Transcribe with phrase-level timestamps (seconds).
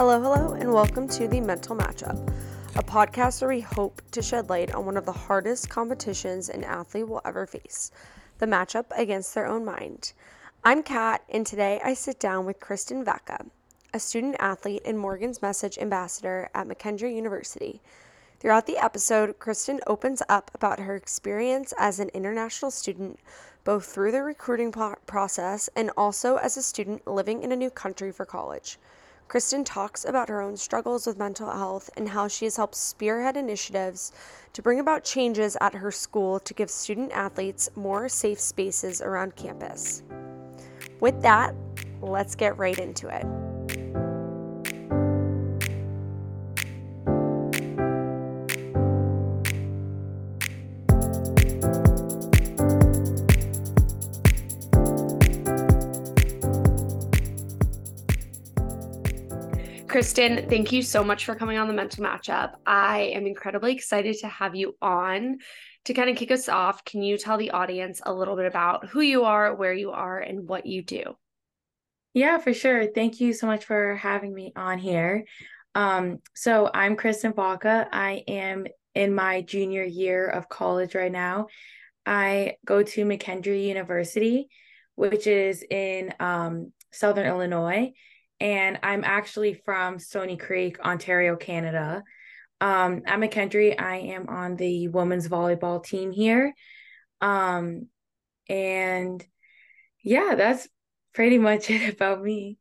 [0.00, 2.32] Hello, hello, and welcome to the Mental Matchup,
[2.74, 6.64] a podcast where we hope to shed light on one of the hardest competitions an
[6.64, 7.90] athlete will ever face
[8.38, 10.14] the matchup against their own mind.
[10.64, 13.46] I'm Kat, and today I sit down with Kristen Vacca,
[13.92, 17.82] a student athlete and Morgan's Message ambassador at McKendree University.
[18.38, 23.20] Throughout the episode, Kristen opens up about her experience as an international student,
[23.64, 28.10] both through the recruiting process and also as a student living in a new country
[28.10, 28.78] for college.
[29.30, 33.36] Kristen talks about her own struggles with mental health and how she has helped spearhead
[33.36, 34.10] initiatives
[34.52, 39.36] to bring about changes at her school to give student athletes more safe spaces around
[39.36, 40.02] campus.
[40.98, 41.54] With that,
[42.02, 43.49] let's get right into it.
[59.90, 62.52] Kristen, thank you so much for coming on the mental matchup.
[62.64, 65.38] I am incredibly excited to have you on.
[65.86, 68.86] To kind of kick us off, can you tell the audience a little bit about
[68.86, 71.16] who you are, where you are, and what you do?
[72.14, 72.86] Yeah, for sure.
[72.86, 75.24] Thank you so much for having me on here.
[75.74, 77.88] Um, so I'm Kristen Vacca.
[77.90, 81.48] I am in my junior year of college right now.
[82.06, 84.50] I go to McKendree University,
[84.94, 87.90] which is in um, Southern Illinois
[88.40, 92.02] and I'm actually from Stoney Creek, Ontario, Canada.
[92.60, 96.54] Um, at McKendree, I am on the women's volleyball team here.
[97.20, 97.88] Um,
[98.48, 99.24] and
[100.02, 100.68] yeah, that's
[101.14, 102.58] pretty much it about me.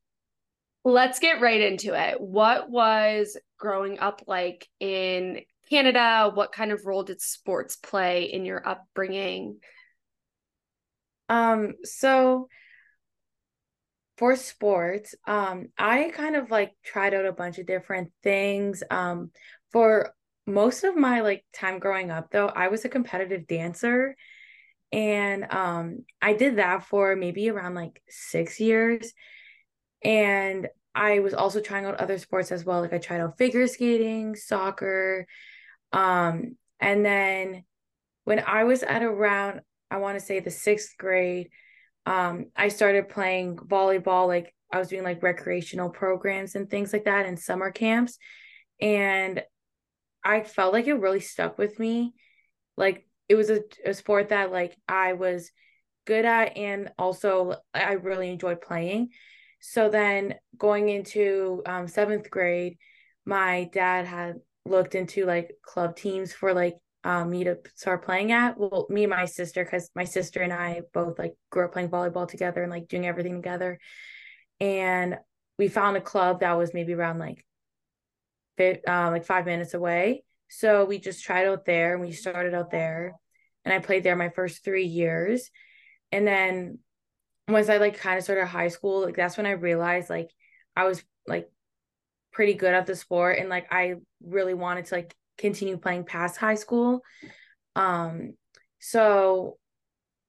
[0.84, 2.20] Let's get right into it.
[2.20, 6.32] What was growing up like in Canada?
[6.34, 9.60] What kind of role did sports play in your upbringing?
[11.28, 12.48] Um, so
[14.20, 18.84] for sports, um, I kind of like tried out a bunch of different things.
[18.92, 19.32] Um,
[19.72, 20.14] for
[20.46, 24.16] most of my like time growing up though, I was a competitive dancer
[24.92, 29.14] and um I did that for maybe around like 6 years.
[30.04, 32.82] And I was also trying out other sports as well.
[32.82, 35.28] Like I tried out figure skating, soccer,
[35.94, 37.64] um and then
[38.26, 41.50] when I was at around I want to say the 6th grade,
[42.10, 47.06] um i started playing volleyball like i was doing like recreational programs and things like
[47.06, 48.18] that in summer camps.
[48.82, 49.44] And
[50.24, 52.14] i felt like it really stuck with me.
[52.76, 55.52] Like it was a, a sport that like i was
[56.06, 59.10] good at and also i really enjoyed playing.
[59.62, 62.78] So then going into um, seventh grade
[63.26, 68.32] my dad had looked into like club teams for like um, me to start playing
[68.32, 68.58] at.
[68.58, 71.90] Well, me and my sister, because my sister and I both like grew up playing
[71.90, 73.80] volleyball together and like doing everything together.
[74.60, 75.18] And
[75.58, 77.46] we found a club that was maybe around like
[78.58, 80.24] fit, uh, like five minutes away.
[80.50, 83.14] So we just tried out there and we started out there.
[83.64, 85.50] And I played there my first three years.
[86.12, 86.80] And then
[87.48, 90.30] once I like kind of started high school, like that's when I realized like
[90.76, 91.50] I was like
[92.32, 96.38] pretty good at the sport and like I really wanted to like continue playing past
[96.38, 97.02] high school.
[97.76, 98.34] Um,
[98.80, 99.58] so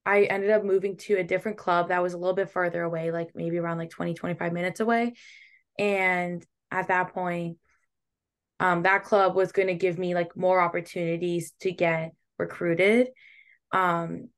[0.06, 3.10] I ended up moving to a different club that was a little bit further away,
[3.10, 5.14] like maybe around like 20, 25 minutes away.
[5.78, 7.58] And at that point,
[8.58, 13.08] um, that club was going to give me like more opportunities to get recruited.
[13.72, 14.28] Um,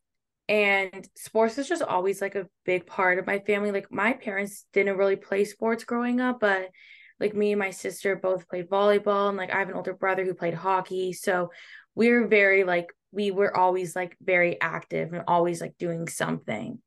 [0.49, 3.71] and sports is just always like a big part of my family.
[3.71, 6.69] Like my parents didn't really play sports growing up, but
[7.23, 10.25] like me and my sister both played volleyball and like I have an older brother
[10.25, 11.13] who played hockey.
[11.13, 11.51] So
[11.95, 16.79] we are very like we were always like very active and always like doing something.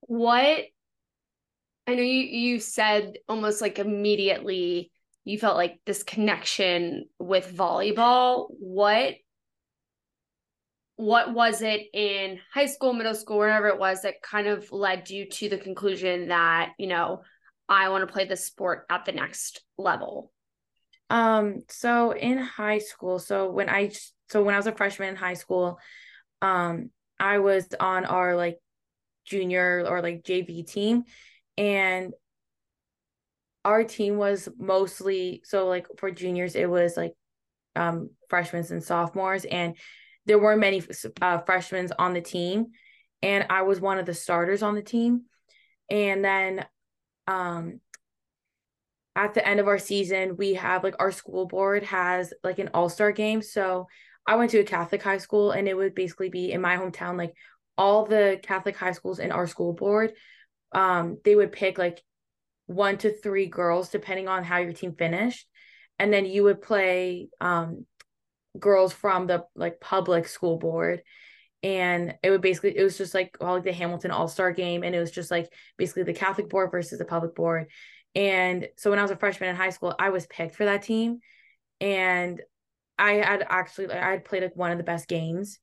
[0.00, 0.64] What
[1.86, 4.90] I know you you said almost like immediately
[5.24, 8.46] you felt like this connection with volleyball.
[8.58, 9.14] What
[10.96, 15.08] what was it in high school, middle school, wherever it was that kind of led
[15.08, 17.22] you to the conclusion that, you know,
[17.70, 20.32] I want to play this sport at the next level?
[21.08, 23.92] Um, so in high school, so when I
[24.28, 25.78] so when I was a freshman in high school,
[26.42, 28.58] um, I was on our like
[29.24, 31.04] junior or like JV team
[31.56, 32.12] and
[33.64, 37.12] our team was mostly so like for juniors it was like
[37.76, 39.76] um freshmen and sophomores and
[40.26, 40.82] there were many
[41.20, 42.68] uh, freshmen on the team
[43.22, 45.22] and I was one of the starters on the team
[45.90, 46.64] and then
[47.30, 47.80] um
[49.16, 52.70] at the end of our season we have like our school board has like an
[52.74, 53.42] all-star game.
[53.42, 53.86] So
[54.26, 57.16] i went to a catholic high school and it would basically be in my hometown
[57.16, 57.32] like
[57.78, 60.12] all the catholic high schools in our school board
[60.72, 62.02] um they would pick like
[62.70, 65.46] one to three girls depending on how your team finished.
[65.98, 67.84] And then you would play um
[68.58, 71.02] girls from the like public school board
[71.62, 74.94] and it would basically it was just like all like the Hamilton All-Star game and
[74.94, 77.66] it was just like basically the Catholic board versus the public board.
[78.14, 80.82] And so when I was a freshman in high school, I was picked for that
[80.82, 81.20] team.
[81.80, 82.40] And
[82.98, 85.58] I had actually I had played like one of the best games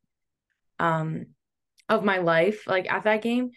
[0.79, 1.27] um
[1.89, 3.51] of my life like at that game.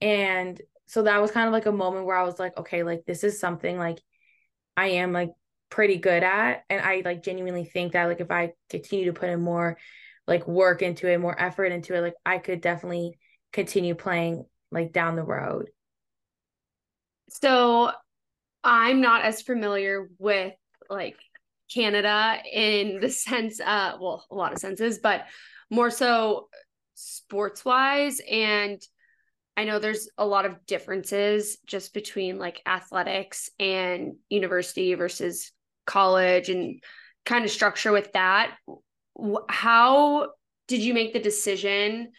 [0.00, 3.04] And so that was kind of like a moment where I was like okay like
[3.06, 3.98] this is something like
[4.76, 5.30] I am like
[5.70, 6.64] pretty good at.
[6.70, 9.78] And I like genuinely think that like if I continue to put in more
[10.26, 13.18] like work into it, more effort into it, like I could definitely
[13.52, 15.68] continue playing like down the road.
[17.30, 17.90] So
[18.64, 20.54] I'm not as familiar with
[20.88, 21.16] like
[21.72, 25.24] Canada in the sense uh well a lot of senses but
[25.70, 26.48] more so
[26.94, 28.80] sports wise and
[29.56, 35.52] I know there's a lot of differences just between like athletics and university versus
[35.86, 36.80] college and
[37.26, 38.56] kind of structure with that
[39.48, 40.30] how
[40.68, 42.12] did you make the decision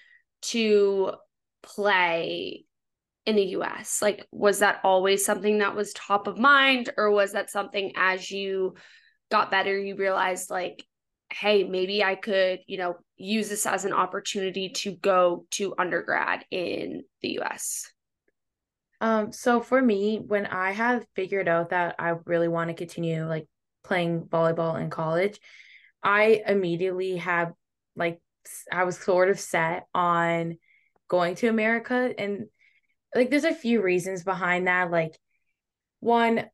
[0.44, 1.14] to
[1.62, 2.66] play
[3.26, 4.02] in the US?
[4.02, 8.30] Like, was that always something that was top of mind, or was that something as
[8.30, 8.76] you
[9.32, 10.86] got better, you realized, like,
[11.32, 16.46] hey, maybe I could, you know, use this as an opportunity to go to undergrad
[16.52, 17.92] in the US?
[19.02, 23.26] Um, so for me, when I had figured out that I really want to continue
[23.28, 23.48] like
[23.84, 25.40] playing volleyball in college,
[26.04, 27.54] I immediately have
[27.96, 28.20] like
[28.72, 30.58] I was sort of set on
[31.08, 32.48] going to America and
[33.16, 35.18] like there's a few reasons behind that like
[36.00, 36.46] one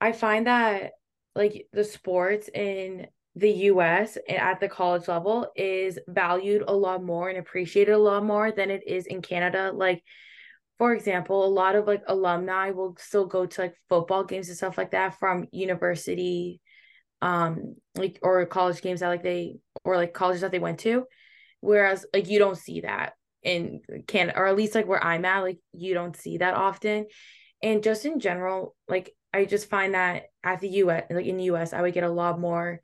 [0.00, 0.92] I find that
[1.34, 7.28] like the sports in the US at the college level is valued a lot more
[7.28, 10.02] and appreciated a lot more than it is in Canada like
[10.78, 14.56] for example a lot of like alumni will still go to like football games and
[14.56, 16.60] stuff like that from university
[17.22, 21.04] um like or college games that like they or like colleges that they went to
[21.60, 25.42] whereas like you don't see that in Canada or at least like where I'm at
[25.42, 27.06] like you don't see that often.
[27.62, 31.44] And just in general like I just find that at the US like in the
[31.44, 32.80] US I would get a lot more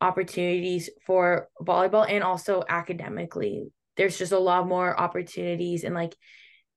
[0.00, 3.68] opportunities for volleyball and also academically.
[3.96, 6.16] There's just a lot more opportunities and like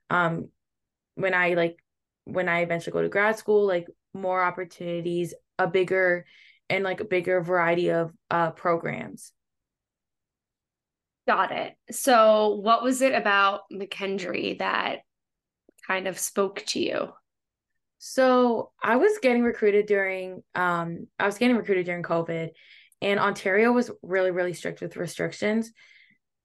[0.10, 0.50] um
[1.16, 1.78] when I like
[2.26, 6.26] when I eventually go to grad school like more opportunities a bigger
[6.70, 9.32] and like a bigger variety of uh programs.
[11.28, 11.76] Got it.
[11.92, 15.00] So what was it about McKendree that
[15.86, 17.10] kind of spoke to you?
[18.00, 22.50] So I was getting recruited during um I was getting recruited during COVID
[23.02, 25.72] and Ontario was really, really strict with restrictions.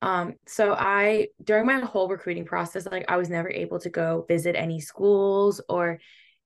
[0.02, 4.26] Um, so I during my whole recruiting process, like I was never able to go
[4.28, 5.98] visit any schools or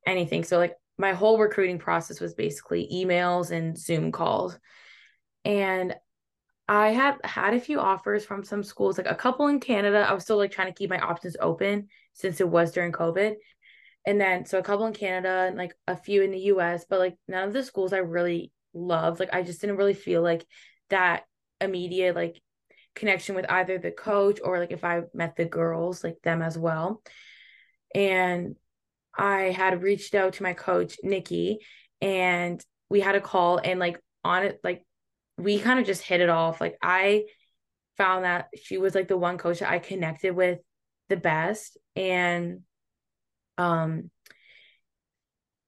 [0.06, 0.44] anything.
[0.44, 4.58] So like my whole recruiting process was basically emails and Zoom calls.
[5.44, 5.94] And
[6.68, 10.06] I had had a few offers from some schools, like a couple in Canada.
[10.06, 13.34] I was still like trying to keep my options open since it was during COVID.
[14.04, 16.98] And then so a couple in Canada and like a few in the US, but
[16.98, 19.20] like none of the schools I really loved.
[19.20, 20.44] Like I just didn't really feel like
[20.90, 21.24] that
[21.60, 22.40] immediate like
[22.94, 26.58] connection with either the coach or like if I met the girls, like them as
[26.58, 27.02] well.
[27.94, 28.56] And
[29.18, 31.58] I had reached out to my coach, Nikki,
[32.00, 34.84] and we had a call and like on it, like
[35.36, 36.60] we kind of just hit it off.
[36.60, 37.24] Like I
[37.96, 40.60] found that she was like the one coach that I connected with
[41.08, 41.76] the best.
[41.96, 42.60] And
[43.58, 44.10] um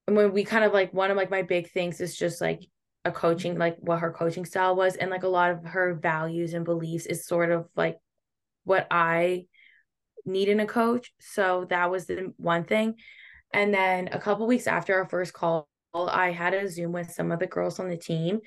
[0.07, 2.63] and when we kind of like one of like my big things is just like
[3.05, 6.53] a coaching like what her coaching style was and like a lot of her values
[6.53, 7.97] and beliefs is sort of like
[8.65, 9.47] what I
[10.27, 11.13] need in a coach.
[11.19, 12.97] So that was the one thing.
[13.53, 17.33] And then a couple weeks after our first call, I had a Zoom with some
[17.33, 18.41] of the girls on the team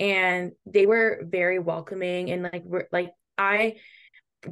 [0.00, 3.76] and they were very welcoming and like we're like I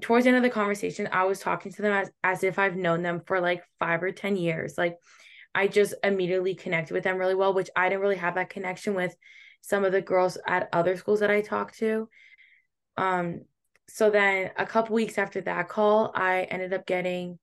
[0.00, 2.76] towards the end of the conversation, I was talking to them as, as if I've
[2.76, 4.78] known them for like five or 10 years.
[4.78, 4.96] Like
[5.54, 8.94] I just immediately connected with them really well, which I didn't really have that connection
[8.94, 9.14] with
[9.62, 12.08] some of the girls at other schools that I talked to.
[12.96, 13.42] Um,
[13.88, 17.40] so then a couple weeks after that call, I ended up getting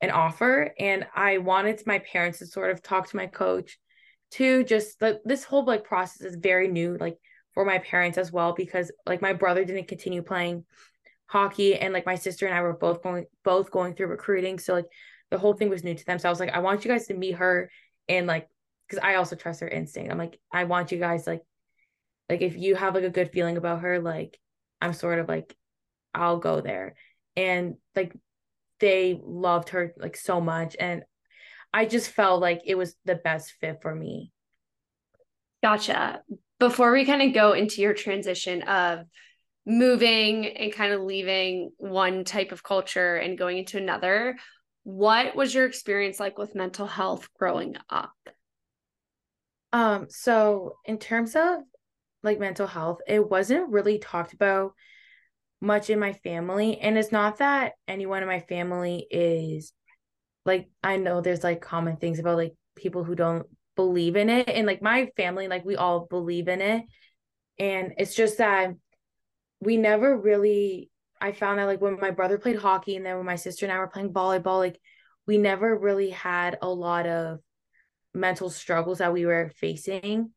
[0.00, 3.78] an offer and I wanted my parents to sort of talk to my coach
[4.30, 7.16] too just like this whole like process is very new like
[7.54, 10.64] for my parents as well because like my brother didn't continue playing
[11.26, 14.74] hockey and like my sister and I were both going both going through recruiting so
[14.74, 14.86] like
[15.30, 16.18] the whole thing was new to them.
[16.18, 17.70] So I was like I want you guys to meet her
[18.08, 18.48] and like
[18.88, 20.10] cuz I also trust her instinct.
[20.10, 21.42] I'm like I want you guys like
[22.28, 24.38] like if you have like a good feeling about her like
[24.80, 25.56] I'm sort of like
[26.14, 26.94] I'll go there
[27.36, 28.14] and like
[28.80, 31.02] they loved her like so much and
[31.72, 34.30] I just felt like it was the best fit for me.
[35.60, 36.22] Gotcha.
[36.60, 39.06] Before we kind of go into your transition of
[39.66, 44.36] moving and kind of leaving one type of culture and going into another,
[44.84, 48.12] what was your experience like with mental health growing up?
[49.72, 51.60] Um, so in terms of
[52.22, 54.74] like mental health, it wasn't really talked about
[55.64, 56.78] much in my family.
[56.78, 59.72] And it's not that anyone in my family is
[60.44, 64.48] like I know there's like common things about like people who don't believe in it.
[64.48, 66.84] And like my family, like we all believe in it.
[67.58, 68.74] And it's just that
[69.60, 70.90] we never really
[71.20, 73.72] I found that like when my brother played hockey and then when my sister and
[73.72, 74.78] I were playing volleyball, like
[75.26, 77.38] we never really had a lot of
[78.12, 80.30] mental struggles that we were facing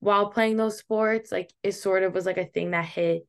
[0.00, 3.26] while playing those sports like it sort of was like a thing that hit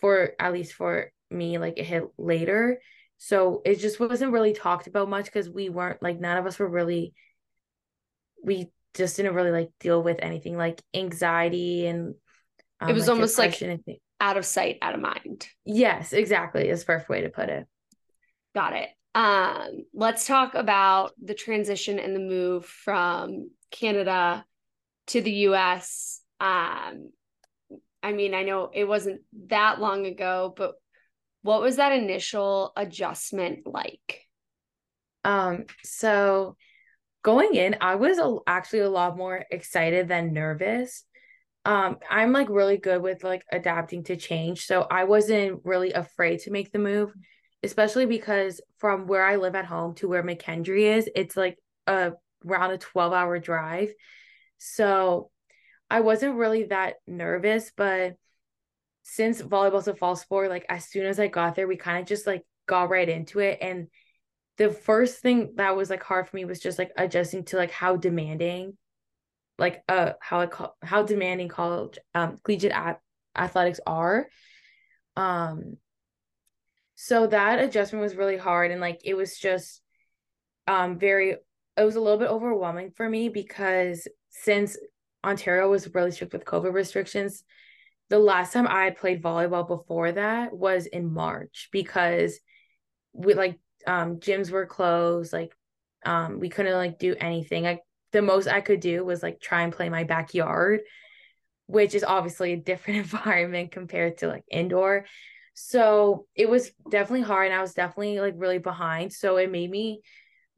[0.00, 2.80] for at least for me like it hit later.
[3.18, 6.58] So it just wasn't really talked about much because we weren't like none of us
[6.58, 7.14] were really
[8.44, 12.14] we just didn't really like deal with anything like anxiety and
[12.80, 13.60] um, it was like almost like
[14.20, 15.48] out of sight out of mind.
[15.64, 17.66] Yes exactly is perfect way to put it.
[18.54, 18.88] Got it.
[19.14, 24.44] Um, let's talk about the transition and the move from Canada
[25.08, 26.20] to the US.
[26.38, 27.10] Um,
[28.06, 30.74] I mean, I know it wasn't that long ago, but
[31.42, 34.22] what was that initial adjustment like?
[35.24, 36.56] Um, so
[37.22, 41.04] going in, I was a, actually a lot more excited than nervous.
[41.64, 46.40] Um, I'm like really good with like adapting to change, so I wasn't really afraid
[46.40, 47.12] to make the move
[47.62, 52.12] especially because from where I live at home to where McKendree is, it's like a
[52.46, 53.92] around a 12 hour drive.
[54.58, 55.30] So
[55.90, 58.16] I wasn't really that nervous, but
[59.02, 62.06] since volleyball's a fall sport, like as soon as I got there, we kind of
[62.06, 63.58] just like got right into it.
[63.60, 63.88] And
[64.56, 67.70] the first thing that was like hard for me was just like adjusting to like
[67.70, 68.76] how demanding,
[69.58, 73.00] like uh how I call how demanding college um collegiate at-
[73.36, 74.26] athletics are.
[75.16, 75.76] Um
[76.96, 79.82] so that adjustment was really hard and like it was just
[80.66, 81.36] um very
[81.76, 84.76] it was a little bit overwhelming for me because since
[85.24, 87.44] Ontario was really strict with COVID restrictions,
[88.08, 92.38] the last time I played volleyball before that was in March because
[93.12, 95.52] we like um gyms were closed, like
[96.04, 97.64] um we couldn't like do anything.
[97.64, 97.80] Like
[98.12, 100.80] the most I could do was like try and play my backyard,
[101.66, 105.06] which is obviously a different environment compared to like indoor.
[105.54, 109.12] So it was definitely hard and I was definitely like really behind.
[109.12, 110.02] So it made me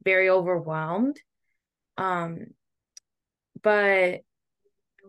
[0.03, 1.19] very overwhelmed.
[1.97, 2.47] Um
[3.61, 4.21] but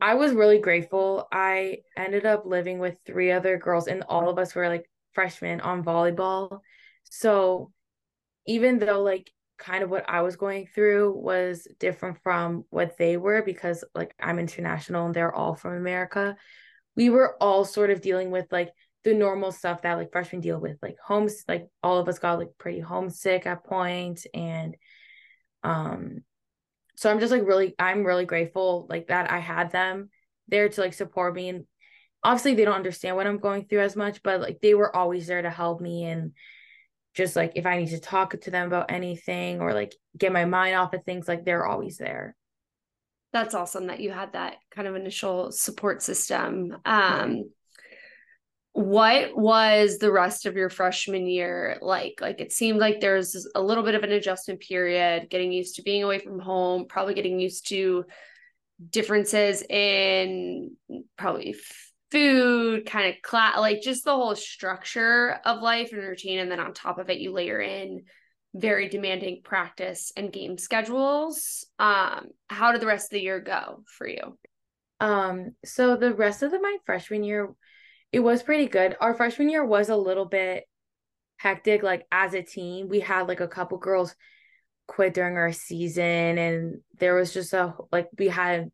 [0.01, 1.29] I was really grateful.
[1.31, 5.61] I ended up living with three other girls and all of us were like freshmen
[5.61, 6.61] on volleyball.
[7.05, 7.73] So
[8.47, 13.17] even though like kind of what I was going through was different from what they
[13.17, 16.37] were because like I'm international and they're all from America,
[16.97, 18.71] we were all sort of dealing with like
[19.05, 22.39] the normal stuff that like freshmen deal with, like homes, like all of us got
[22.39, 24.77] like pretty homesick at points, and
[25.63, 26.19] um,
[27.01, 30.11] so I'm just like really, I'm really grateful like that I had them
[30.49, 31.65] there to like support me, and
[32.23, 35.27] obviously they don't understand what I'm going through as much, but like they were always
[35.27, 36.33] there to help me and
[37.15, 40.45] just like if I need to talk to them about anything or like get my
[40.45, 42.37] mind off of things, like they're always there.
[43.33, 46.77] That's awesome that you had that kind of initial support system.
[46.85, 47.45] Um,
[48.73, 52.19] what was the rest of your freshman year like?
[52.21, 55.83] Like it seemed like there's a little bit of an adjustment period getting used to
[55.83, 58.05] being away from home probably getting used to
[58.91, 60.77] differences in
[61.19, 61.57] probably
[62.11, 66.39] food kind of class like just the whole structure of life and routine.
[66.39, 68.05] And then on top of it you layer in
[68.55, 71.67] very demanding practice and game schedules.
[71.81, 74.39] Um how did the rest of the year go for you?
[75.01, 77.53] Um so the rest of the, my freshman year
[78.13, 78.97] it was pretty good.
[79.01, 80.65] Our freshman year was a little bit
[81.37, 82.89] hectic, like as a team.
[82.89, 84.15] We had like a couple girls
[84.87, 88.71] quit during our season, and there was just a like we had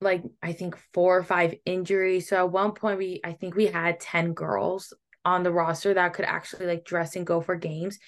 [0.00, 2.28] like I think four or five injuries.
[2.28, 4.92] So at one point we I think we had 10 girls
[5.24, 7.98] on the roster that could actually like dress and go for games.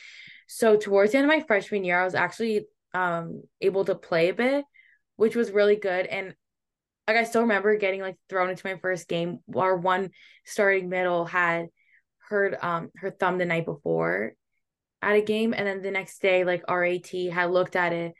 [0.48, 4.30] So towards the end of my freshman year, I was actually um able to play
[4.30, 4.64] a bit,
[5.16, 6.06] which was really good.
[6.06, 6.34] And
[7.06, 9.38] like I still remember getting like thrown into my first game.
[9.54, 10.10] Our one
[10.44, 11.66] starting middle had
[12.28, 14.32] heard um her thumb the night before
[15.02, 18.14] at a game, and then the next day, like our AT had looked at it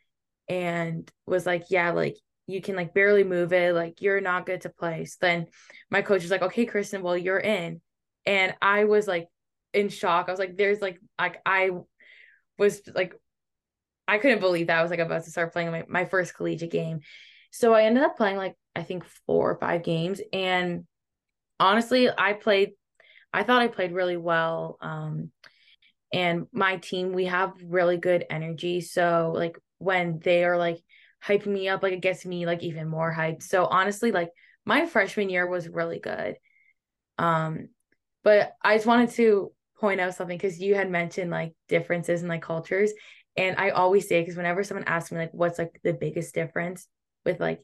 [0.49, 3.75] and was like, "Yeah, like you can like barely move it.
[3.75, 5.47] Like you're not good to play." So then
[5.91, 7.81] my coach was like, "Okay, Kristen, well you're in,"
[8.27, 9.29] and I was like
[9.73, 10.29] in shock.
[10.29, 11.71] I was like, "There's like like I
[12.59, 13.15] was like
[14.07, 16.71] I couldn't believe that I was like about to start playing my, my first collegiate
[16.71, 17.01] game.
[17.55, 20.21] So I ended up playing like I think four or five games.
[20.33, 20.87] And
[21.61, 22.71] honestly, I played
[23.33, 24.77] I thought I played really well.
[24.81, 25.31] Um
[26.13, 28.81] and my team, we have really good energy.
[28.81, 30.81] So like when they are like
[31.25, 33.45] hyping me up, like it gets me like even more hyped.
[33.45, 34.31] So honestly, like
[34.65, 36.37] my freshman year was really good.
[37.19, 37.69] Um,
[38.25, 42.29] but I just wanted to point out something because you had mentioned like differences in
[42.29, 42.93] like cultures.
[43.37, 46.89] And I always say, because whenever someone asks me like what's like the biggest difference
[47.25, 47.63] with like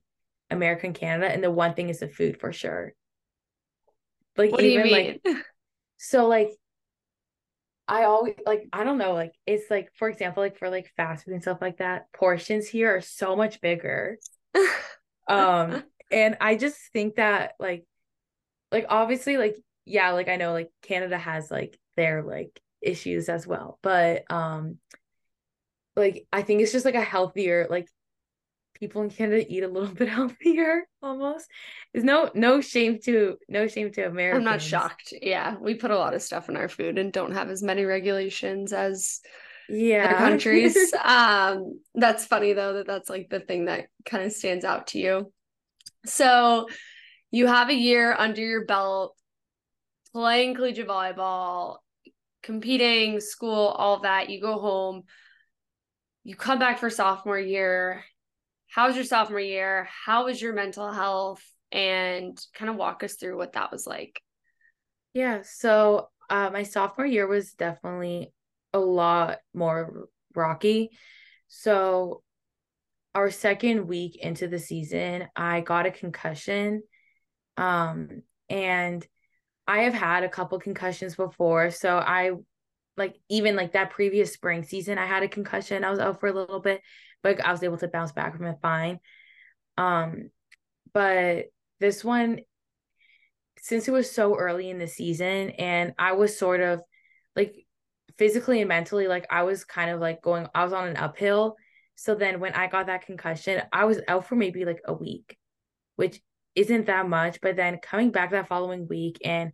[0.50, 2.94] America and Canada, and the one thing is the food for sure.
[4.36, 5.22] Like what even like
[5.98, 6.50] so like
[7.86, 11.24] I always like I don't know like it's like for example like for like fast
[11.24, 14.18] food and stuff like that portions here are so much bigger
[15.28, 17.84] um and I just think that like
[18.70, 23.44] like obviously like yeah like I know like Canada has like their like issues as
[23.44, 24.78] well but um
[25.96, 27.88] like I think it's just like a healthier like
[28.80, 31.46] people in Canada eat a little bit healthier almost.
[31.92, 34.38] There's no no shame to no shame to America.
[34.38, 35.12] I'm not shocked.
[35.20, 37.84] Yeah, we put a lot of stuff in our food and don't have as many
[37.84, 39.20] regulations as
[39.68, 40.76] yeah other countries.
[41.04, 44.98] um, that's funny though that that's like the thing that kind of stands out to
[44.98, 45.32] you.
[46.06, 46.66] So
[47.30, 49.14] you have a year under your belt
[50.12, 51.76] playing collegiate volleyball,
[52.42, 54.30] competing, school, all that.
[54.30, 55.02] You go home.
[56.24, 58.04] You come back for sophomore year
[58.70, 59.88] how was your sophomore year?
[60.04, 61.42] How was your mental health?
[61.72, 64.20] And kind of walk us through what that was like.
[65.12, 65.42] Yeah.
[65.42, 68.32] So uh, my sophomore year was definitely
[68.72, 70.90] a lot more rocky.
[71.48, 72.22] So
[73.14, 76.82] our second week into the season, I got a concussion.
[77.56, 79.06] Um, and
[79.66, 81.70] I have had a couple concussions before.
[81.70, 82.32] So I
[82.96, 85.84] like even like that previous spring season, I had a concussion.
[85.84, 86.80] I was out for a little bit
[87.22, 89.00] but I was able to bounce back from it fine.
[89.76, 90.30] Um,
[90.92, 91.46] but
[91.78, 92.40] this one,
[93.58, 96.80] since it was so early in the season, and I was sort of
[97.36, 97.54] like
[98.18, 101.56] physically and mentally, like I was kind of like going, I was on an uphill.
[101.96, 105.36] So then when I got that concussion, I was out for maybe like a week,
[105.96, 106.20] which
[106.54, 107.40] isn't that much.
[107.40, 109.52] But then coming back that following week and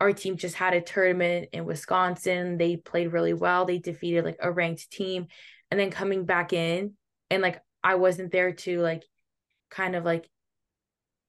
[0.00, 2.58] our team just had a tournament in Wisconsin.
[2.58, 3.64] They played really well.
[3.64, 5.28] They defeated like a ranked team
[5.70, 6.94] and then coming back in
[7.30, 9.04] and like I wasn't there to like
[9.70, 10.28] kind of like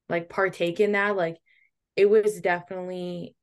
[0.10, 1.38] like partake in that like
[1.96, 3.36] it was definitely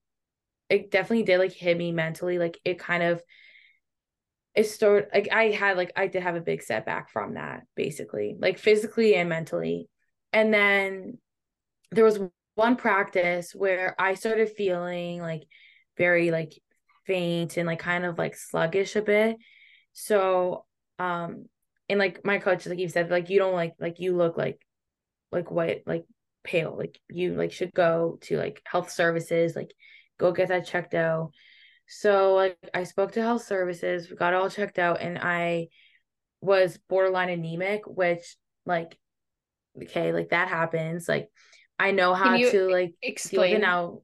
[0.68, 3.22] it definitely did like hit me mentally like it kind of
[4.55, 8.37] it started like I had like I did have a big setback from that basically
[8.38, 9.88] like physically and mentally.
[10.33, 11.18] And then
[11.90, 12.20] there was
[12.55, 15.44] one practice where I started feeling like
[15.96, 16.52] very like
[17.07, 19.37] faint and like kind of like sluggish a bit.
[19.92, 20.64] So
[21.02, 21.46] um
[21.88, 24.60] and like my coach like you said like you don't like like you look like
[25.32, 26.04] like white like
[26.44, 29.72] pale like you like should go to like health services like
[30.18, 31.32] go get that checked out.
[31.88, 35.68] So like i spoke to health services we got all checked out and i
[36.40, 38.96] was borderline anemic which like
[39.82, 41.28] okay like that happens like
[41.78, 44.00] i know how to like explain now.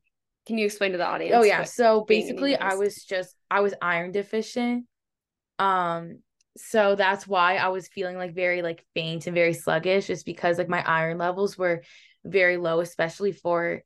[0.47, 3.75] Can you explain to the audience oh yeah so basically i was just i was
[3.81, 4.85] iron deficient
[5.59, 6.19] um
[6.59, 10.59] so that's why I was feeling like very like faint and very sluggish just because
[10.59, 11.83] like my iron levels were
[12.25, 13.83] very low especially for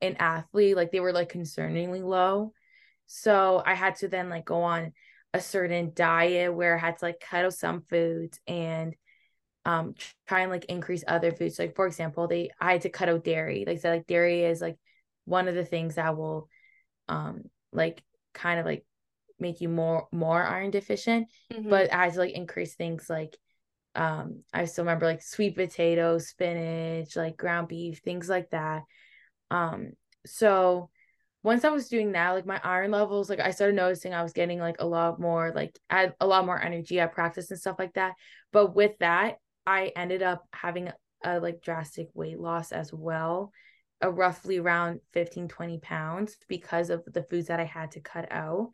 [0.00, 2.52] an athlete like they were like concerningly low.
[3.06, 4.92] So I had to then like go on
[5.34, 8.94] a certain diet where I had to like cut out some foods and
[9.64, 9.94] um
[10.26, 11.58] try and like increase other foods.
[11.58, 13.64] Like for example they I had to cut out dairy.
[13.66, 14.76] Like said like dairy is like
[15.24, 16.48] one of the things that will
[17.08, 17.42] um
[17.72, 18.02] like
[18.34, 18.84] kind of like
[19.40, 21.68] make you more more iron deficient mm-hmm.
[21.68, 23.36] but I had to like increase things like
[23.94, 28.82] um I still remember like sweet potato spinach, like ground beef, things like that.
[29.50, 29.92] Um
[30.24, 30.90] so
[31.42, 34.32] once I was doing that, like my iron levels, like I started noticing I was
[34.32, 37.58] getting like a lot more like I had a lot more energy at practice and
[37.58, 38.14] stuff like that.
[38.52, 40.90] But with that, I ended up having
[41.24, 43.52] a like drastic weight loss as well,
[44.00, 48.30] a roughly around 15, 20 pounds because of the foods that I had to cut
[48.30, 48.70] out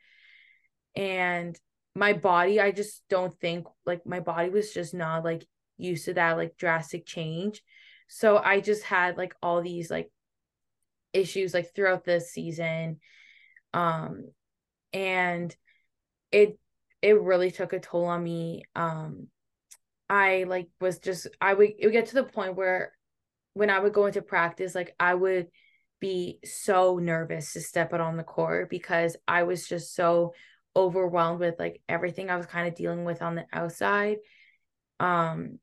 [0.97, 1.59] and
[1.95, 6.15] my body i just don't think like my body was just not like used to
[6.15, 7.63] that like drastic change.
[8.09, 10.11] So i just had like all these like
[11.13, 13.01] issues like throughout the season.
[13.73, 14.31] Um
[14.93, 15.55] and
[16.33, 16.59] it
[17.03, 18.65] it really took a toll on me.
[18.75, 19.29] Um
[20.11, 22.93] i like was just i would it would get to the point where
[23.55, 25.47] when i would go into practice like i would
[25.99, 30.35] be so nervous to step out on the court because i was just so
[30.77, 34.19] overwhelmed with like everything I was kind of dealing with on the outside.
[35.01, 35.59] Um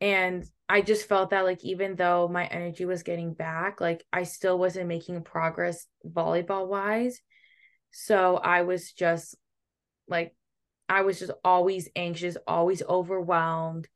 [0.00, 4.22] and I just felt that like even though my energy was getting back, like I
[4.22, 7.20] still wasn't making progress volleyball wise.
[7.90, 9.34] So I was just
[10.08, 10.34] like
[10.88, 13.88] I was just always anxious, always overwhelmed.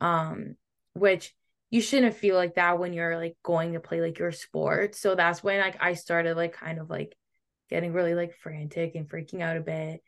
[0.00, 0.56] Um
[0.94, 1.34] which
[1.70, 4.94] you shouldn't feel like that when you're like going to play like your sport.
[4.94, 7.14] So that's when like I started like kind of like
[7.68, 10.02] getting really like frantic and freaking out a bit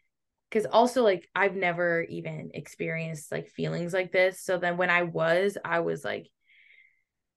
[0.50, 4.42] because also like I've never even experienced like feelings like this.
[4.42, 6.28] So then when I was, I was like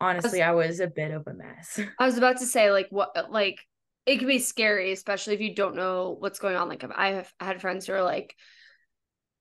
[0.02, 1.80] honestly, I was, I was a bit of a mess.
[2.00, 3.60] I was about to say like what like
[4.06, 6.68] it can be scary, especially if you don't know what's going on.
[6.68, 8.36] Like I have had friends who are like,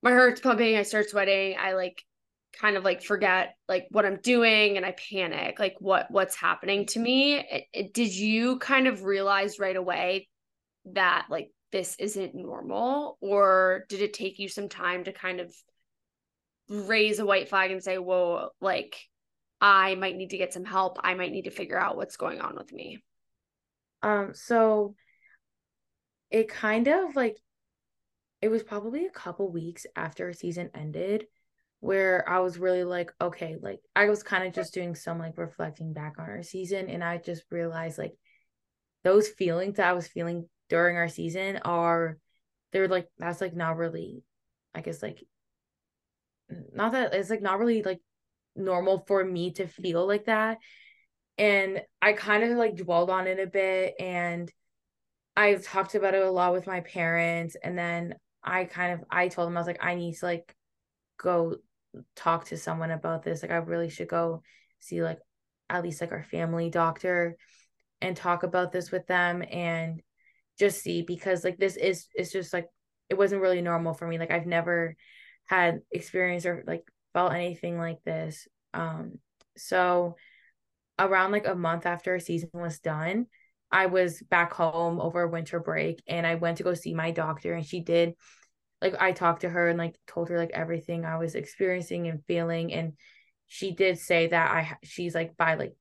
[0.03, 2.05] my heart's pumping, I start sweating, I like
[2.61, 6.87] kind of like forget like what I'm doing and I panic, like what what's happening
[6.87, 7.38] to me.
[7.38, 10.29] It, it, did you kind of realize right away
[10.87, 13.18] that like this isn't normal?
[13.21, 15.53] Or did it take you some time to kind of
[16.68, 18.97] raise a white flag and say whoa like
[19.61, 20.99] i might need to get some help.
[21.03, 23.03] I might need to figure out what's going on with me
[24.03, 24.95] um so
[26.31, 27.37] it kind of like
[28.40, 31.27] it was probably a couple weeks after a season ended
[31.79, 35.37] where I was really like, okay, like I was kind of just doing some like
[35.37, 38.14] reflecting back on our season and I just realized like
[39.05, 42.17] those feelings that I was feeling during our season are
[42.73, 44.25] they're like that's like not really
[44.75, 45.23] I guess like
[46.73, 48.01] not that it's like not really like
[48.57, 50.57] normal for me to feel like that.
[51.37, 54.51] And I kind of like dwelled on it a bit and
[55.37, 59.29] I talked about it a lot with my parents and then I kind of I
[59.29, 60.57] told them I was like I need to like
[61.19, 61.57] go
[62.17, 64.43] talk to someone about this like I really should go
[64.81, 65.19] see like
[65.69, 67.37] at least like our family doctor
[68.01, 70.01] and talk about this with them and
[70.59, 72.67] just see because like this is it's just like
[73.09, 74.97] it wasn't really normal for me like I've never
[75.47, 79.19] had experience or like felt anything like this um
[79.57, 80.17] so
[80.99, 83.27] around like a month after a season was done
[83.71, 87.55] I was back home over winter break and I went to go see my doctor
[87.55, 88.15] and she did
[88.83, 92.25] like I talked to her and like told her like everything I was experiencing and
[92.27, 92.93] feeling and
[93.47, 95.75] she did say that I she's like by like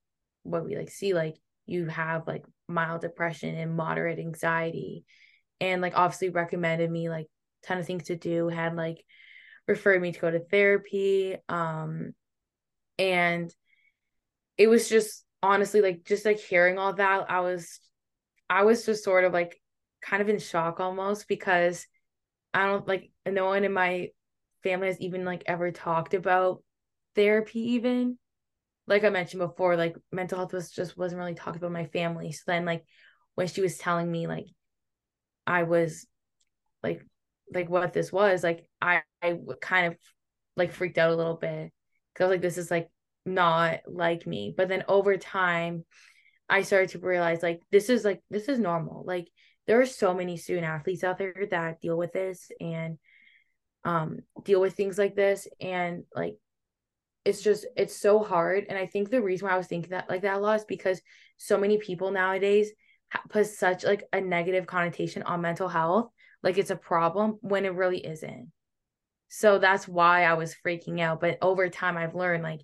[0.44, 1.36] what we like see like
[1.72, 5.06] you have like mild depression and moderate anxiety.
[5.60, 7.28] And like obviously recommended me like
[7.64, 9.04] ton of things to do had like
[9.68, 12.14] referred me to go to therapy um
[12.98, 13.54] and
[14.58, 17.80] it was just honestly like just like hearing all that i was
[18.50, 19.60] i was just sort of like
[20.02, 21.86] kind of in shock almost because
[22.54, 24.10] i don't like no one in my
[24.64, 26.64] family has even like ever talked about
[27.16, 28.18] therapy even
[28.92, 32.34] like I mentioned before, like mental health was just wasn't really talked about my family.
[32.34, 32.84] So then like
[33.36, 34.48] when she was telling me like
[35.48, 36.06] I was
[36.84, 37.02] like
[37.54, 39.98] like what this was, like I I kind of
[40.58, 41.72] like freaked out a little bit
[42.14, 42.90] because I was like this is like
[43.26, 44.54] not like me.
[44.56, 45.86] But then over time
[46.50, 49.06] I started to realize like this is like this is normal.
[49.06, 49.30] Like
[49.68, 52.98] there are so many student athletes out there that deal with this and
[53.86, 56.36] um deal with things like this and like
[57.26, 58.66] it's just it's so hard.
[58.70, 60.66] And i think the reason why i was thinking that like that a lot is
[60.66, 61.02] because
[61.38, 62.72] so many people nowadays
[63.30, 66.10] put such like a negative connotation on mental health
[66.44, 68.52] like it's a problem when it really isn't.
[69.30, 71.20] So that's why i was freaking out.
[71.22, 72.62] But over time i've learned like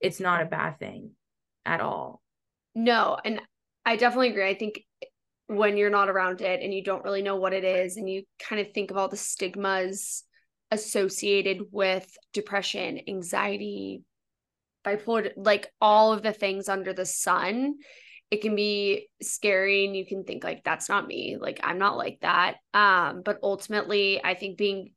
[0.00, 1.12] it's not a bad thing
[1.64, 2.22] at all.
[2.74, 3.40] No and
[3.84, 4.48] i definitely agree.
[4.48, 4.82] I think
[5.48, 8.24] when you're not around it and you don't really know what it is and you
[8.42, 10.24] kind of think of all the stigmas
[10.70, 14.02] associated with depression, anxiety,
[14.84, 17.74] bipolar, like all of the things under the sun.
[18.30, 21.96] It can be scary and you can think like that's not me, like I'm not
[21.96, 22.56] like that.
[22.74, 24.92] Um but ultimately I think being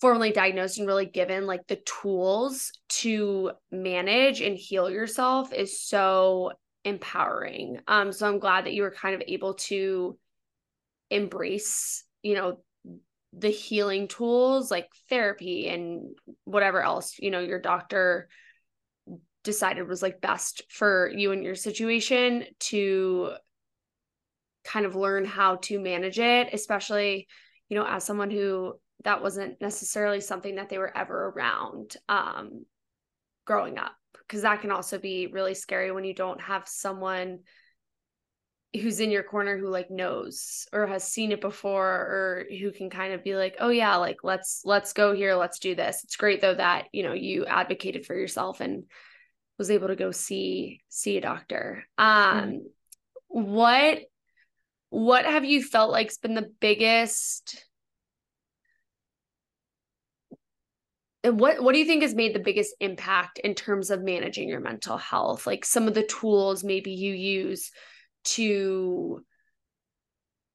[0.00, 6.52] formally diagnosed and really given like the tools to manage and heal yourself is so
[6.84, 7.78] empowering.
[7.86, 10.18] Um so I'm glad that you were kind of able to
[11.10, 12.58] embrace, you know,
[13.32, 16.14] the healing tools like therapy and
[16.44, 18.28] whatever else you know your doctor
[19.42, 23.32] decided was like best for you and your situation to
[24.64, 27.26] kind of learn how to manage it especially
[27.68, 32.64] you know as someone who that wasn't necessarily something that they were ever around um
[33.44, 37.40] growing up because that can also be really scary when you don't have someone
[38.74, 42.88] who's in your corner who like knows or has seen it before or who can
[42.88, 46.02] kind of be like oh yeah like let's let's go here let's do this.
[46.04, 48.84] It's great though that you know you advocated for yourself and
[49.58, 51.84] was able to go see see a doctor.
[51.98, 52.38] Mm-hmm.
[52.38, 52.58] Um mm-hmm.
[53.28, 53.98] what
[54.88, 57.64] what have you felt like's been the biggest
[61.24, 64.60] what what do you think has made the biggest impact in terms of managing your
[64.60, 65.46] mental health?
[65.46, 67.70] Like some of the tools maybe you use
[68.24, 69.24] to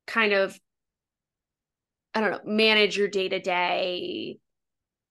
[0.06, 0.58] kind of
[2.13, 4.39] i don't know manage your day to day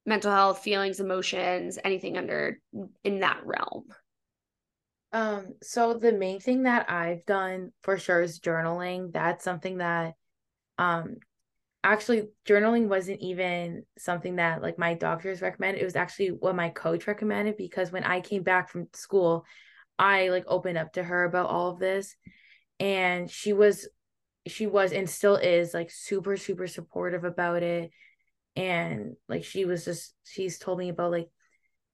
[0.07, 2.61] mental health feelings emotions anything under
[3.03, 3.85] in that realm.
[5.13, 9.13] Um so the main thing that i've done for sure is journaling.
[9.13, 10.15] That's something that
[10.79, 11.17] um
[11.83, 15.81] actually journaling wasn't even something that like my doctors recommended.
[15.81, 19.45] It was actually what my coach recommended because when I came back from school,
[19.99, 22.17] I like opened up to her about all of this
[22.79, 23.89] and she was
[24.47, 27.91] she was and still is like super super supportive about it
[28.55, 31.29] and like she was just she's told me about like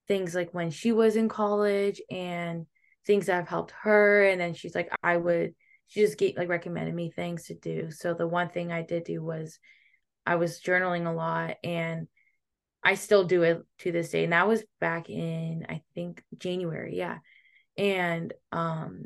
[0.08, 2.66] things like when she was in college and
[3.06, 5.54] things that have helped her and then she's like I would
[5.86, 9.04] she just gave like recommended me things to do so the one thing I did
[9.04, 9.58] do was
[10.26, 12.06] I was journaling a lot and
[12.84, 14.24] I still do it to this day.
[14.24, 17.18] And that was back in I think January, yeah.
[17.78, 19.04] And um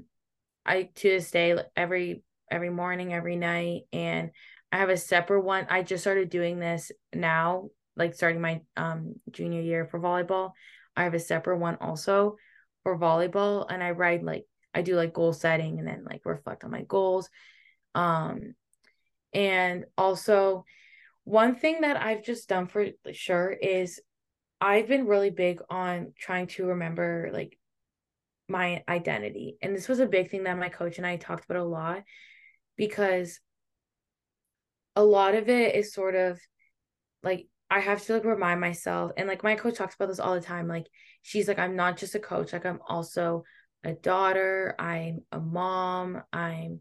[0.67, 4.31] I to this day every every morning, every night and
[4.73, 5.67] I have a separate one.
[5.71, 10.53] I just started doing this now, like starting my um junior year for volleyball.
[10.97, 12.37] I have a separate one also
[12.83, 16.65] for volleyball and I write like I do like goal setting and then like reflect
[16.65, 17.31] on my goals.
[17.95, 18.55] Um
[19.33, 20.65] and also
[21.25, 24.01] one thing that I've just done for sure is
[24.61, 27.59] I've been really big on trying to remember like
[28.49, 29.59] my identity.
[29.63, 32.03] And this was a big thing that my coach and I talked about a lot
[32.77, 33.41] because
[34.95, 36.39] a lot of it is sort of
[37.23, 40.35] like I have to like remind myself and like my coach talks about this all
[40.35, 40.87] the time like
[41.23, 43.45] she's like I'm not just a coach like I'm also
[43.85, 46.81] a daughter, I'm a mom, I'm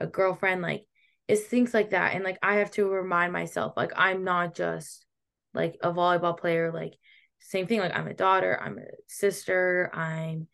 [0.00, 0.86] a girlfriend like
[1.28, 5.06] it's things like that and like i have to remind myself like i'm not just
[5.52, 6.94] like a volleyball player like
[7.40, 10.46] same thing like i'm a daughter i'm a sister i'm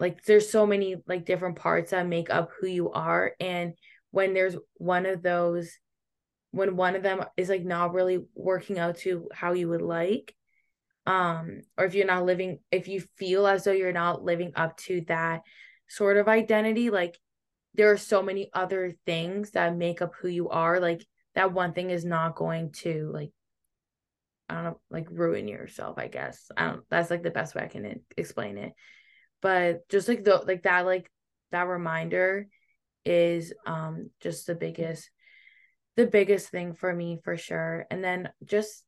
[0.00, 3.74] like there's so many like different parts that make up who you are and
[4.10, 5.78] when there's one of those
[6.50, 10.34] when one of them is like not really working out to how you would like
[11.06, 14.76] um or if you're not living if you feel as though you're not living up
[14.76, 15.42] to that
[15.88, 17.18] sort of identity like
[17.74, 21.72] there are so many other things that make up who you are like that one
[21.72, 23.30] thing is not going to like
[24.48, 26.50] i don't know like ruin yourself i guess.
[26.56, 28.72] I don't that's like the best way i can explain it
[29.42, 31.10] but just like the like that like
[31.52, 32.48] that reminder
[33.04, 35.10] is um just the biggest
[35.96, 38.84] the biggest thing for me for sure and then just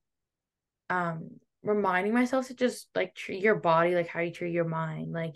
[0.91, 1.31] um
[1.63, 5.35] reminding myself to just like treat your body like how you treat your mind like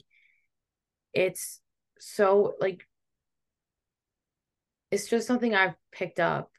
[1.12, 1.60] it's
[1.98, 2.86] so like
[4.90, 6.50] it's just something I've picked up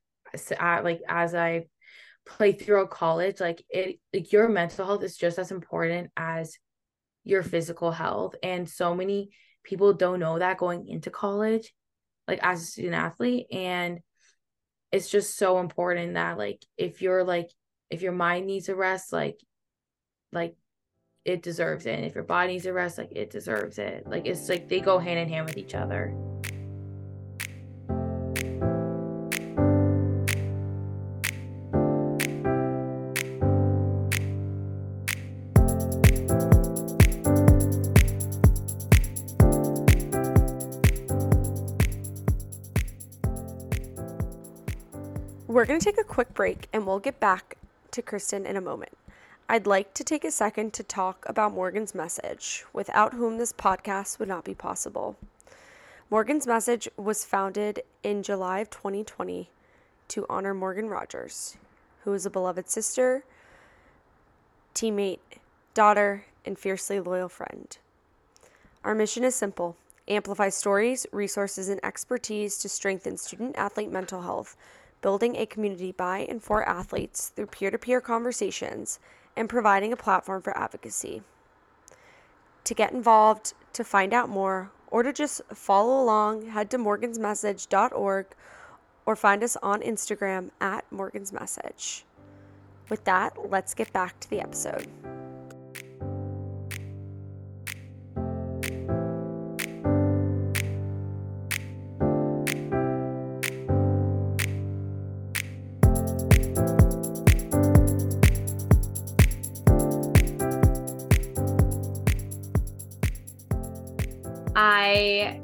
[0.60, 1.68] at, like as I
[2.26, 3.40] play through college.
[3.40, 6.58] Like it, like your mental health is just as important as
[7.28, 9.30] your physical health, and so many
[9.64, 11.74] people don't know that going into college,
[12.28, 14.00] like as a student athlete, and
[14.92, 17.50] it's just so important that like if you're like
[17.90, 19.40] if your mind needs a rest, like
[20.32, 20.56] like
[21.26, 21.96] it deserves it.
[21.96, 24.08] And if your body needs a rest, like it deserves it.
[24.08, 26.16] Like it's like they go hand in hand with each other.
[45.58, 47.58] We're going to take a quick break and we'll get back
[47.90, 48.96] to Kristen in a moment.
[49.50, 54.20] I'd like to take a second to talk about Morgan's Message, without whom this podcast
[54.20, 55.18] would not be possible.
[56.12, 59.50] Morgan's Message was founded in July of 2020
[60.10, 61.58] to honor Morgan Rodgers,
[62.04, 63.24] who is a beloved sister,
[64.76, 65.40] teammate,
[65.74, 67.80] daughter, and fiercely loyal friend.
[68.84, 69.76] Our mission is simple
[70.08, 74.56] amplify stories, resources, and expertise to strengthen student athlete mental health
[75.02, 79.00] building a community by and for athletes through peer to peer conversations,
[79.36, 81.22] and providing a platform for advocacy.
[82.64, 88.26] To get involved, to find out more, or to just follow along, head to morgansmessage.org
[89.06, 92.04] or find us on Instagram at morgansmessage.
[92.90, 94.88] With that, let's get back to the episode.
[114.88, 115.42] I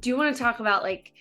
[0.00, 1.12] do want to talk about like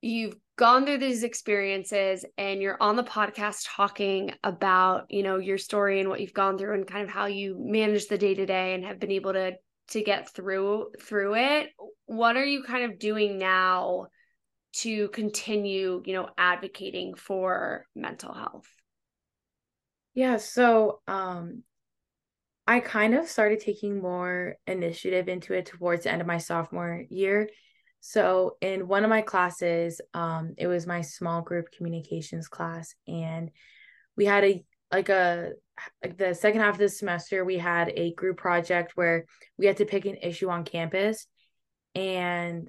[0.00, 5.58] you've gone through these experiences and you're on the podcast talking about, you know, your
[5.58, 8.46] story and what you've gone through and kind of how you manage the day to
[8.46, 9.52] day and have been able to
[9.90, 11.70] to get through through it,
[12.06, 14.08] what are you kind of doing now
[14.72, 18.66] to continue, you know, advocating for mental health?
[20.14, 21.62] Yeah, so um
[22.68, 27.02] I kind of started taking more initiative into it towards the end of my sophomore
[27.08, 27.48] year.
[28.00, 33.50] So in one of my classes, um, it was my small group communications class, and
[34.18, 35.52] we had a like a
[36.04, 39.24] like the second half of the semester we had a group project where
[39.56, 41.26] we had to pick an issue on campus
[41.94, 42.68] and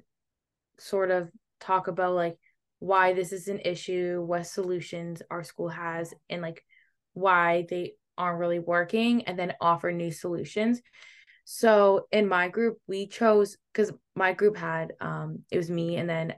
[0.78, 1.28] sort of
[1.60, 2.38] talk about like
[2.78, 6.64] why this is an issue, what solutions our school has, and like
[7.12, 10.80] why they aren't really working, and then offer new solutions.
[11.44, 16.08] So in my group, we chose because my group had um it was me and
[16.08, 16.34] then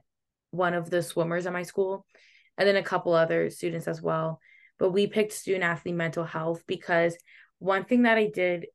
[0.50, 2.06] one of the swimmers at my school,
[2.56, 4.38] and then a couple other students as well.
[4.78, 7.16] But we picked student athlete mental health because
[7.58, 8.66] one thing that I did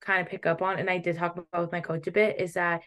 [0.00, 2.40] kind of pick up on, and I did talk about with my coach a bit,
[2.40, 2.82] is that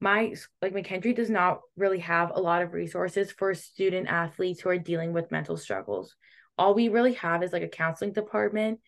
[0.00, 4.68] my like McKendree does not really have a lot of resources for student athletes who
[4.68, 6.16] are dealing with mental struggles.
[6.58, 8.80] All we really have is like a counseling department,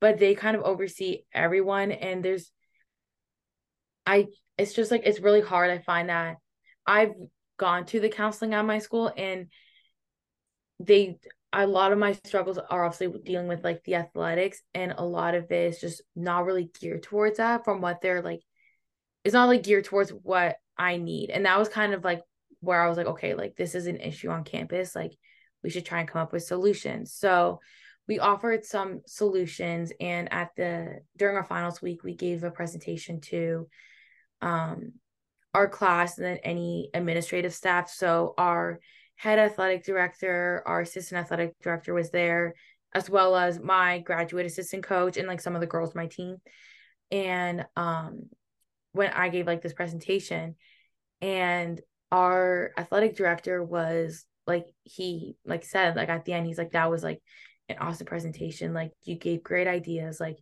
[0.00, 2.50] but they kind of oversee everyone and there's
[4.06, 4.26] I
[4.58, 5.70] it's just like it's really hard.
[5.70, 6.36] I find that
[6.86, 7.12] I've
[7.58, 9.48] gone to the counseling at my school and
[10.78, 11.18] they
[11.52, 15.34] a lot of my struggles are obviously dealing with like the athletics and a lot
[15.34, 18.40] of it is just not really geared towards that from what they're like
[19.24, 21.30] it's not like geared towards what I need.
[21.30, 22.22] And that was kind of like
[22.60, 24.94] where I was like, okay, like this is an issue on campus.
[24.94, 25.12] Like
[25.62, 27.12] we should try and come up with solutions.
[27.12, 27.60] So
[28.10, 33.20] we offered some solutions and at the during our finals week we gave a presentation
[33.20, 33.68] to
[34.42, 34.94] um
[35.54, 37.88] our class and then any administrative staff.
[37.88, 38.80] So our
[39.14, 42.54] head athletic director, our assistant athletic director was there,
[42.94, 46.38] as well as my graduate assistant coach and like some of the girls my team.
[47.12, 48.22] And um
[48.90, 50.56] when I gave like this presentation
[51.20, 56.72] and our athletic director was like he like said like at the end he's like
[56.72, 57.22] that was like
[57.70, 58.74] an awesome presentation.
[58.74, 60.20] Like you gave great ideas.
[60.20, 60.38] Like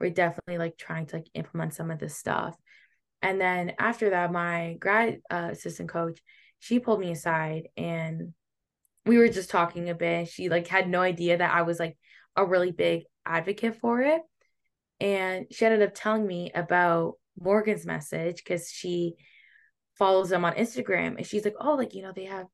[0.00, 2.56] we're definitely like trying to like implement some of this stuff.
[3.22, 6.20] And then after that my grad uh, assistant coach
[6.62, 8.34] she pulled me aside and
[9.04, 10.28] we were just talking a bit.
[10.28, 11.98] She like had no idea that i was like
[12.36, 14.22] a really big advocate for it.
[15.00, 19.14] And she ended up telling me about Morgan's message because she
[19.98, 22.46] follows them on Instagram and she's like, oh, like, you know, they have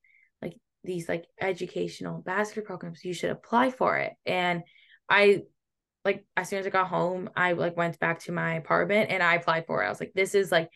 [0.84, 3.04] these like educational ambassador programs.
[3.04, 4.12] You should apply for it.
[4.24, 4.62] And
[5.08, 5.42] I
[6.04, 9.22] like as soon as I got home, I like went back to my apartment and
[9.22, 9.86] I applied for it.
[9.86, 10.70] I was like, this is like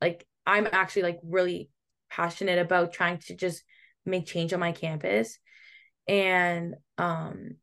[0.00, 1.70] like I'm actually like really
[2.10, 3.62] passionate about trying to just
[4.04, 5.38] make change on my campus.
[6.08, 7.56] And um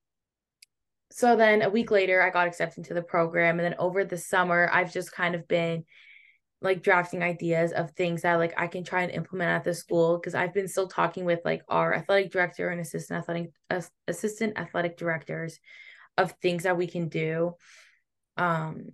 [1.11, 4.17] so then a week later i got accepted into the program and then over the
[4.17, 5.83] summer i've just kind of been
[6.61, 10.17] like drafting ideas of things that like i can try and implement at the school
[10.17, 14.57] because i've been still talking with like our athletic director and assistant athletic uh, assistant
[14.57, 15.59] athletic directors
[16.19, 17.53] of things that we can do.
[18.37, 18.89] Um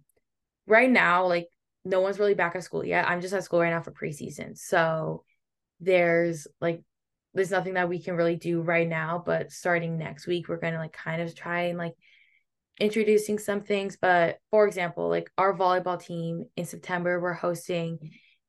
[0.68, 1.48] right now like
[1.84, 3.08] no one's really back at school yet.
[3.08, 4.58] I'm just at school right now for preseason.
[4.58, 5.24] So
[5.80, 6.82] there's like
[7.34, 10.72] there's nothing that we can really do right now but starting next week we're going
[10.72, 11.94] to like kind of try and like
[12.80, 17.98] introducing some things but for example like our volleyball team in september we're hosting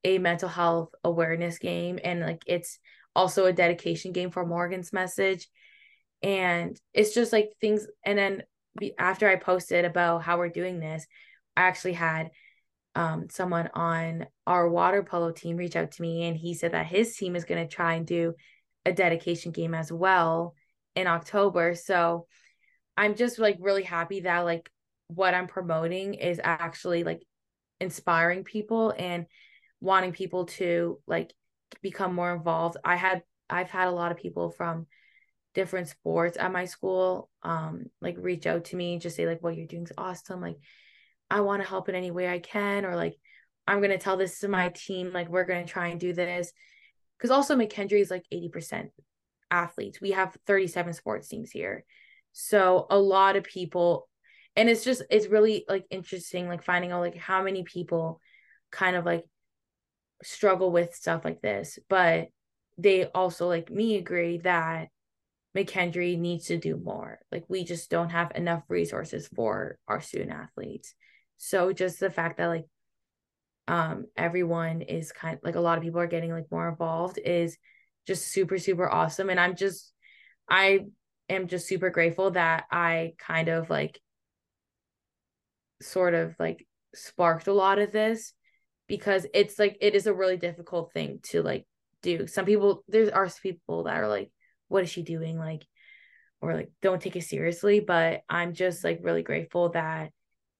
[0.05, 2.79] a mental health awareness game and like it's
[3.15, 5.49] also a dedication game for morgan's message
[6.23, 8.43] and it's just like things and then
[8.99, 11.07] after i posted about how we're doing this
[11.57, 12.31] i actually had
[12.97, 16.87] um, someone on our water polo team reach out to me and he said that
[16.87, 18.35] his team is going to try and do
[18.87, 20.55] a dedication game as well
[20.95, 21.75] in October.
[21.75, 22.27] So
[22.97, 24.71] I'm just like really happy that like
[25.09, 27.23] what I'm promoting is actually like
[27.81, 29.27] inspiring people and
[29.81, 31.33] wanting people to like
[31.83, 32.77] become more involved.
[32.85, 34.87] I had I've had a lot of people from
[35.55, 39.57] different sports at my school um like reach out to me just say like what
[39.57, 40.59] you're doing is awesome like
[41.31, 43.17] I want to help in any way I can or like
[43.67, 46.13] I'm going to tell this to my team like we're going to try and do
[46.13, 46.53] this
[47.17, 48.91] because also McKendree is like 80%
[49.51, 50.01] athletes.
[50.01, 51.85] We have 37 sports teams here.
[52.39, 54.11] So a lot of people
[54.57, 58.21] and it's just it's really like interesting like finding out like how many people
[58.71, 59.25] kind of like
[60.23, 62.29] struggle with stuff like this, but
[62.77, 64.89] they also like me agree that
[65.57, 67.21] McKendree needs to do more.
[67.33, 70.95] Like we just don't have enough resources for our student athletes.
[71.39, 72.67] So just the fact that like
[73.67, 77.19] um everyone is kind of, like a lot of people are getting like more involved
[77.19, 77.57] is
[78.07, 79.31] just super, super awesome.
[79.31, 79.95] And I'm just,
[80.51, 80.81] I
[81.29, 84.01] am just super grateful that I kind of like
[85.83, 88.33] sort of like sparked a lot of this
[88.87, 91.67] because it's like it is a really difficult thing to like
[92.03, 92.27] do.
[92.27, 94.31] Some people there are people that are like,
[94.69, 95.39] what is she doing?
[95.39, 95.67] Like,
[96.41, 97.81] or like don't take it seriously.
[97.81, 100.11] But I'm just like really grateful that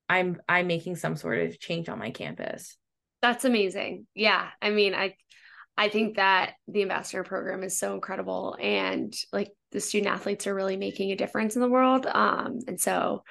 [0.09, 2.77] I'm I'm making some sort of change on my campus.
[3.21, 4.05] That's amazing.
[4.13, 4.47] Yeah.
[4.61, 5.15] I mean, I
[5.77, 10.55] I think that the ambassador program is so incredible and like the student athletes are
[10.55, 12.05] really making a difference in the world.
[12.05, 13.23] Um, and so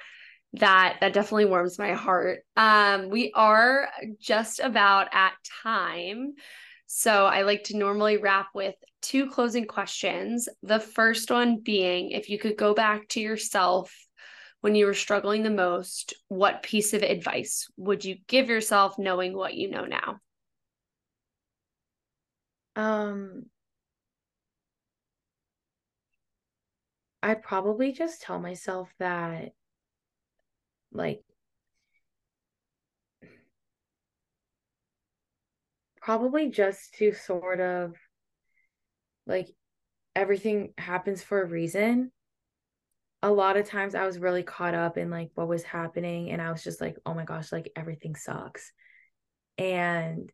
[0.53, 2.39] that that definitely warms my heart.
[2.55, 5.33] Um, we are just about at
[5.63, 6.33] time.
[6.87, 10.47] So I like to normally wrap with two closing questions.
[10.63, 13.93] The first one being if you could go back to yourself
[14.61, 19.35] when you were struggling the most, what piece of advice would you give yourself knowing
[19.35, 20.19] what you know now?
[22.75, 23.45] Um,
[27.27, 29.51] I'd probably just tell myself that,
[30.93, 31.21] like,
[36.01, 37.95] probably just to sort of
[39.25, 39.49] like
[40.15, 42.13] everything happens for a reason.
[43.21, 46.41] A lot of times I was really caught up in like what was happening and
[46.41, 48.71] I was just like, oh my gosh, like everything sucks.
[49.57, 50.31] And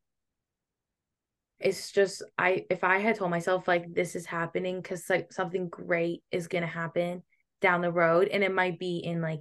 [1.64, 5.70] it's just I if I had told myself like this is happening because like something
[5.70, 7.24] great is gonna happen
[7.61, 9.39] down the road and it might be in like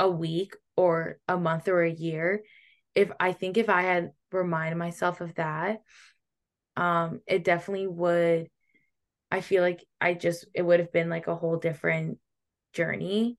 [0.00, 2.42] a week or a month or a year.
[2.96, 5.82] If I think if I had reminded myself of that,
[6.76, 8.48] um, it definitely would
[9.30, 12.18] I feel like I just it would have been like a whole different
[12.72, 13.38] journey.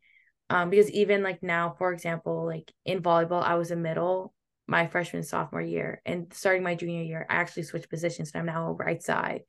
[0.50, 4.35] Um, because even like now, for example, like in volleyball, I was a middle
[4.68, 8.46] my freshman sophomore year and starting my junior year i actually switched positions and i'm
[8.48, 9.42] now on right side.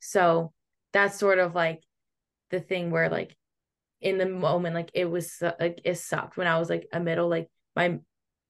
[0.00, 0.52] So
[0.92, 1.82] that's sort of like
[2.50, 3.36] the thing where like
[4.00, 7.28] in the moment like it was like it sucked when i was like a middle
[7.28, 7.98] like my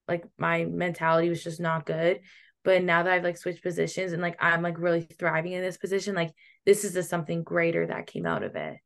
[0.09, 2.21] like my mentality was just not good.
[2.65, 5.77] But now that i've like switched positions and like i'm like really thriving in this
[5.77, 6.33] position like
[6.65, 8.77] this is just something greater that came out of it.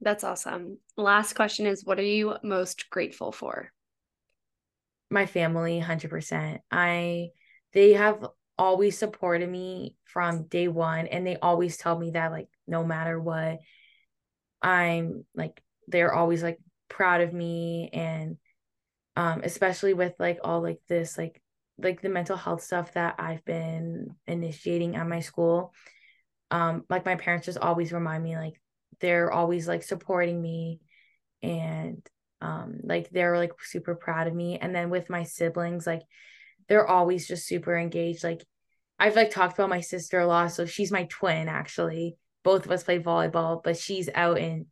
[0.00, 0.78] That's awesome.
[0.96, 3.70] Last question is what are you most grateful for
[5.14, 6.60] my family 100%.
[6.70, 7.30] I
[7.72, 8.26] they have
[8.58, 13.18] always supported me from day 1 and they always tell me that like no matter
[13.20, 13.58] what
[14.62, 16.58] I'm like they're always like
[16.88, 18.36] proud of me and
[19.16, 21.40] um especially with like all like this like
[21.78, 25.74] like the mental health stuff that I've been initiating at my school
[26.50, 28.60] um like my parents just always remind me like
[29.00, 30.80] they're always like supporting me
[31.42, 32.06] and
[32.44, 34.58] um like they're like super proud of me.
[34.58, 36.02] And then with my siblings like
[36.68, 38.22] they're always just super engaged.
[38.24, 38.44] Like
[38.98, 40.52] I've like talked about my sister a lot.
[40.52, 42.16] So she's my twin actually.
[42.42, 44.66] Both of us play volleyball but she's out in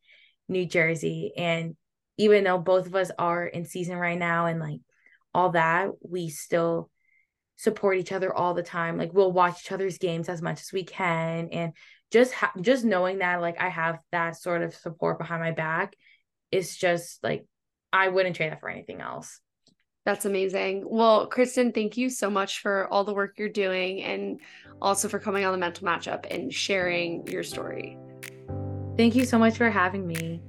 [0.49, 1.33] New Jersey.
[1.37, 1.77] And
[2.19, 4.81] even though both of us are in season right now and like
[5.35, 6.91] all that we still
[7.57, 8.99] support each other all the time.
[8.99, 11.49] Like we'll watch each other's games as much as we can.
[11.53, 11.73] And
[12.11, 15.95] just ha- just knowing that like I have that sort of support behind my back
[16.51, 17.47] is just like
[17.93, 19.41] I wouldn't trade that for anything else.
[20.05, 20.85] That's amazing.
[20.87, 24.41] Well, Kristen, thank you so much for all the work you're doing and
[24.81, 27.97] also for coming on the mental matchup and sharing your story.
[28.97, 30.43] Thank you so much for having me.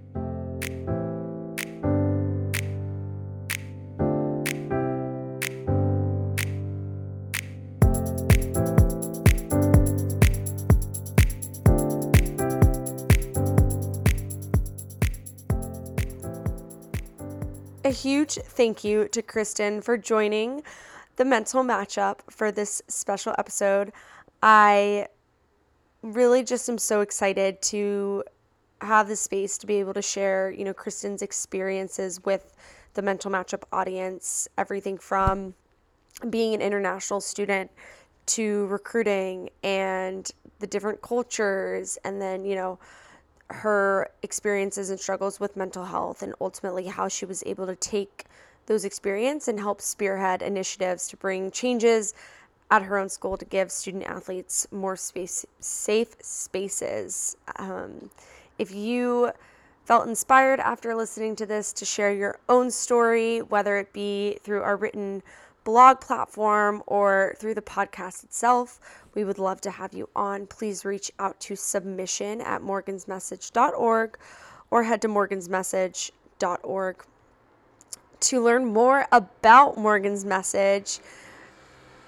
[18.04, 20.62] Huge thank you to Kristen for joining
[21.16, 23.94] the mental matchup for this special episode.
[24.42, 25.08] I
[26.02, 28.26] really just am so excited to
[28.82, 32.58] have the space to be able to share, you know, Kristen's experiences with
[32.94, 35.54] the mental matchup audience, everything from
[36.30, 37.72] being an international student
[38.26, 40.30] to recruiting and
[40.60, 42.80] the different cultures and then, you know,
[43.54, 48.26] her experiences and struggles with mental health and ultimately how she was able to take
[48.66, 52.14] those experiences and help spearhead initiatives to bring changes
[52.72, 57.38] at her own school to give student athletes more space safe spaces.
[57.58, 58.10] Um,
[58.58, 59.32] if you
[59.86, 64.62] felt inspired after listening to this to share your own story whether it be through
[64.62, 65.22] our written
[65.64, 68.80] blog platform or through the podcast itself
[69.14, 70.48] we would love to have you on.
[70.48, 74.18] Please reach out to submission at morgansmessage.org
[74.72, 77.06] or head to morgansmessage.org.
[78.20, 81.00] To learn more about Morgan's Message,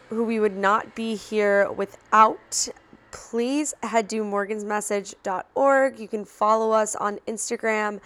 [0.10, 2.70] who we would not be here without,
[3.12, 6.00] please head to morgansmessage.org.
[6.00, 8.00] You can follow us on Instagram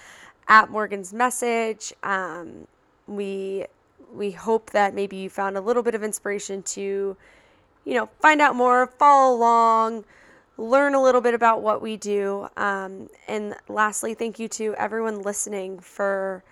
[0.48, 1.94] at Morgan's Message.
[2.02, 2.68] Um,
[3.08, 3.66] we
[4.14, 7.16] we hope that maybe you found a little bit of inspiration to,
[7.86, 10.06] you know, find out more, follow along,
[10.58, 12.48] learn a little bit about what we do.
[12.58, 16.44] Um, and lastly, thank you to everyone listening for,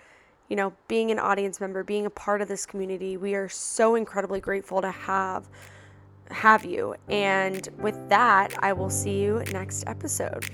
[0.48, 3.16] you know, being an audience member, being a part of this community.
[3.16, 5.48] We are so incredibly grateful to have
[6.30, 6.94] have you.
[7.08, 10.44] And with that, I will see you next episode.